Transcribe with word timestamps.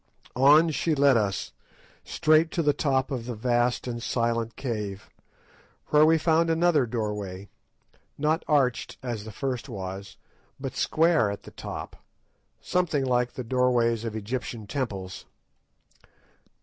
On 0.35 0.71
she 0.71 0.95
led 0.95 1.15
us, 1.15 1.51
straight 2.03 2.49
to 2.53 2.63
the 2.63 2.73
top 2.73 3.11
of 3.11 3.27
the 3.27 3.35
vast 3.35 3.85
and 3.85 4.01
silent 4.01 4.55
cave, 4.55 5.11
where 5.89 6.07
we 6.07 6.17
found 6.17 6.49
another 6.49 6.87
doorway, 6.87 7.49
not 8.17 8.43
arched 8.47 8.97
as 9.03 9.25
the 9.25 9.31
first 9.31 9.69
was, 9.69 10.17
but 10.59 10.75
square 10.75 11.29
at 11.29 11.43
the 11.43 11.51
top, 11.51 11.97
something 12.59 13.05
like 13.05 13.33
the 13.33 13.43
doorways 13.43 14.03
of 14.03 14.15
Egyptian 14.15 14.65
temples. 14.65 15.25